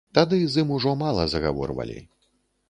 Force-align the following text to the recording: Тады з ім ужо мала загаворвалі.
Тады 0.17 0.37
з 0.53 0.63
ім 0.63 0.71
ужо 0.77 0.93
мала 1.03 1.27
загаворвалі. 1.35 1.99